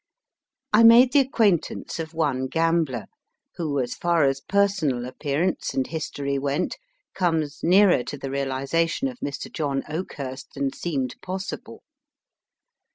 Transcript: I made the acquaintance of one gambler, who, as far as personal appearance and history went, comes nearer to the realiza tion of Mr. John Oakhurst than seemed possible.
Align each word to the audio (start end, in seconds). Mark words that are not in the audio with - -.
I 0.73 0.81
made 0.81 1.13
the 1.13 1.19
acquaintance 1.19 1.99
of 1.99 2.15
one 2.15 2.47
gambler, 2.47 3.05
who, 3.57 3.79
as 3.79 3.93
far 3.93 4.23
as 4.23 4.41
personal 4.41 5.05
appearance 5.05 5.75
and 5.75 5.85
history 5.85 6.39
went, 6.39 6.79
comes 7.13 7.59
nearer 7.61 8.01
to 8.05 8.17
the 8.17 8.29
realiza 8.29 8.89
tion 8.89 9.09
of 9.09 9.19
Mr. 9.19 9.53
John 9.53 9.83
Oakhurst 9.87 10.55
than 10.55 10.73
seemed 10.73 11.17
possible. 11.21 11.83